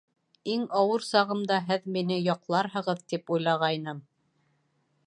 Иң 0.53 0.63
ауыр 0.79 1.05
сағымда 1.07 1.59
һеҙ 1.67 1.85
мине 1.99 2.19
яҡларһығыҙ, 2.29 3.05
тип 3.15 3.35
уйлағайным. 3.37 4.03